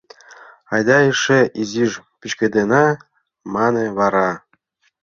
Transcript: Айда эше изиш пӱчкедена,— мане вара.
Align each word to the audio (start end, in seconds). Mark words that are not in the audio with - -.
Айда 0.73 0.97
эше 1.09 1.39
изиш 1.61 1.91
пӱчкедена,— 2.19 2.85
мане 3.53 3.85
вара. 3.97 4.29